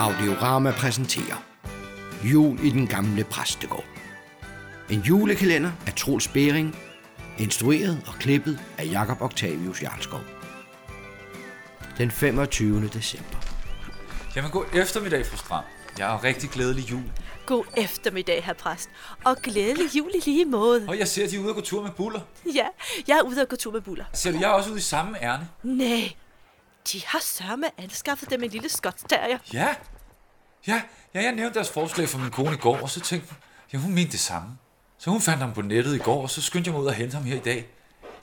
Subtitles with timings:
[0.00, 1.44] Audiorama præsenterer
[2.24, 3.84] Jul i den gamle præstegård.
[4.90, 6.76] En julekalender af Troels Bering,
[7.38, 10.20] instrueret og klippet af Jakob Octavius Jarlskov.
[11.98, 12.88] Den 25.
[12.88, 13.38] december.
[14.36, 15.64] Jamen, god eftermiddag, fru Stram.
[15.98, 17.02] Jeg har rigtig glædelig jul.
[17.46, 18.90] God eftermiddag, herr præst.
[19.24, 20.84] Og glædelig jul i lige måde.
[20.88, 22.20] Og jeg ser, at de er ude og gå tur med buller.
[22.54, 22.66] Ja,
[23.08, 24.04] jeg er ude og gå tur med buller.
[24.12, 25.48] Ser du, jeg er også ude i samme ærne.
[25.62, 26.12] Nej,
[26.92, 29.38] de har sørme anskaffet dem en lille skotsterrier.
[29.52, 29.74] Ja.
[30.66, 30.82] Ja,
[31.14, 33.38] ja, jeg nævnte deres forslag for min kone i går, og så tænkte hun,
[33.72, 34.58] ja, hun mente det samme.
[34.98, 36.94] Så hun fandt ham på nettet i går, og så skyndte jeg mig ud og
[36.94, 37.66] hente ham her i dag.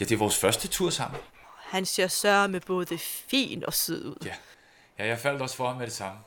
[0.00, 1.20] Ja, det er vores første tur sammen.
[1.58, 4.16] Han ser sørme både fin og sød ud.
[4.24, 4.34] Ja,
[4.98, 6.18] ja jeg faldt også for ham med det samme.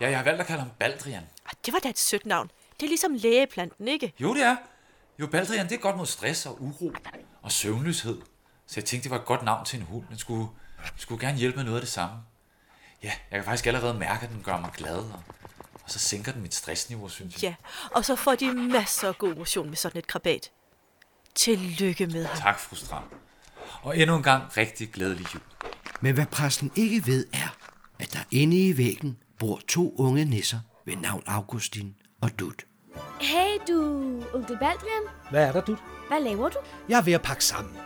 [0.00, 1.22] Ja, jeg har valgt at kalde ham Baldrian.
[1.46, 2.50] Ah, Det var da et sødt navn.
[2.80, 4.12] Det er ligesom lægeplanten, ikke?
[4.20, 4.56] Jo, det er.
[5.18, 6.92] Jo, Baldrian, det er godt mod stress og uro
[7.42, 8.20] og søvnløshed.
[8.66, 10.04] Så jeg tænkte, det var et godt navn til en hund.
[10.10, 10.48] Den skulle,
[10.96, 12.16] skulle gerne hjælpe med noget af det samme.
[13.02, 15.22] Ja, jeg kan faktisk allerede mærke, at den gør mig glad, og,
[15.86, 17.42] og så sænker den mit stressniveau, synes jeg.
[17.42, 17.54] Ja,
[17.90, 20.50] og så får de masser af god motion med sådan et krabat.
[21.34, 22.38] Tillykke med ham.
[22.38, 23.02] Tak, fru Stram.
[23.82, 25.42] Og endnu en gang rigtig glædelig jul.
[26.00, 27.56] Men hvad præsten ikke ved er,
[27.98, 32.64] at der inde i væggen bor to unge nisser ved navn Augustin og Dut.
[33.20, 33.82] Hey du,
[34.34, 35.02] onkel Baldrian.
[35.30, 35.76] Hvad er der, du?
[36.08, 36.58] Hvad laver du?
[36.88, 37.76] Jeg er ved at pakke sammen.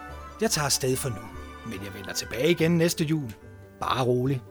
[0.41, 1.23] Jeg tager afsted for nu,
[1.67, 3.35] men jeg vender tilbage igen næste jul.
[3.81, 4.43] Bare rolig.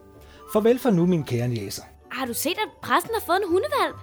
[0.53, 1.83] Farvel for nu, min kære næser.
[2.11, 3.95] Har du set, at præsten har fået en hundevalp?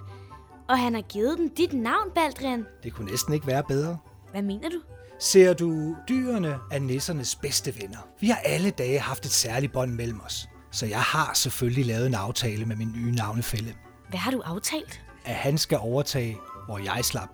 [0.69, 2.65] Og han har givet den dit navn, Baldrian.
[2.83, 3.97] Det kunne næsten ikke være bedre.
[4.31, 4.81] Hvad mener du?
[5.19, 7.97] Ser du, dyrene er nissernes bedste venner.
[8.19, 10.47] Vi har alle dage haft et særligt bånd mellem os.
[10.71, 13.73] Så jeg har selvfølgelig lavet en aftale med min nye navnefælde.
[14.09, 15.01] Hvad har du aftalt?
[15.25, 17.29] At han skal overtage, hvor jeg slap.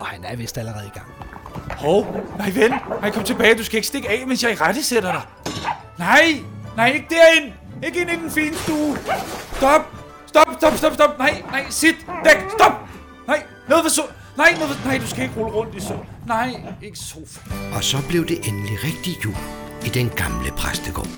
[0.00, 1.06] Og han er vist allerede i gang.
[1.70, 2.04] Hov,
[2.38, 2.70] nej ven,
[3.00, 5.22] nej kom tilbage, du skal ikke stikke af, mens jeg i rette sætter dig.
[5.98, 6.44] Nej,
[6.76, 8.98] nej ikke derind, ikke ind i den fine stue.
[9.56, 9.80] Stop,
[10.26, 12.50] stop, stop, stop, stop, nej, nej, sit, Dæk.
[12.58, 12.72] stop.
[13.26, 14.02] Nej, noget for så,
[14.36, 15.98] nej, noget for, nej, du skal ikke rulle rundt i så.
[16.26, 16.50] Nej,
[16.82, 17.40] ikke sofa.
[17.76, 19.34] Og så blev det endelig rigtig jul
[19.86, 21.08] i den gamle præstegård.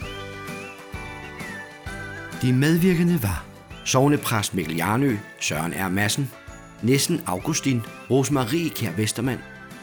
[2.43, 3.45] De medvirkende var
[3.85, 5.89] sovnepræst Mikkel Jarnø, Søren R.
[5.89, 6.31] Madsen,
[6.83, 9.39] Nissen Augustin, Rosmarie Kjær Vestermand,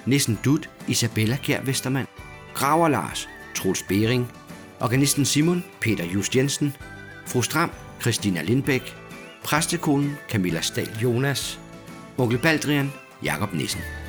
[0.05, 2.07] Nissen Dut, Isabella Kjær Vestermand,
[2.53, 4.31] Graver Lars, Troels Bering,
[4.79, 6.75] organisten Simon, Peter Just Jensen,
[7.25, 7.71] fru Stram,
[8.01, 8.95] Christina Lindbæk,
[9.43, 11.59] præstekonen Camilla Stahl Jonas,
[12.17, 12.93] onkel Baldrian,
[13.23, 14.04] Jakob Nissen.